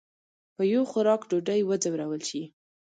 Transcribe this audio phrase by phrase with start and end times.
[0.55, 2.43] په یو خوراک ډوډۍ وځورول شي.